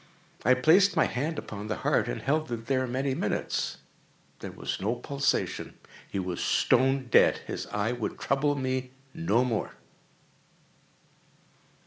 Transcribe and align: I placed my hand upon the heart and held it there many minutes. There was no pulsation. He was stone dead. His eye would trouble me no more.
I 0.43 0.55
placed 0.55 0.95
my 0.95 1.05
hand 1.05 1.37
upon 1.37 1.67
the 1.67 1.75
heart 1.85 2.07
and 2.07 2.23
held 2.23 2.51
it 2.51 2.65
there 2.65 2.87
many 2.87 3.13
minutes. 3.13 3.77
There 4.39 4.51
was 4.51 4.81
no 4.81 4.95
pulsation. 4.95 5.75
He 6.09 6.17
was 6.17 6.43
stone 6.43 7.05
dead. 7.11 7.37
His 7.45 7.67
eye 7.67 7.91
would 7.91 8.17
trouble 8.17 8.55
me 8.55 8.93
no 9.13 9.45
more. 9.45 9.73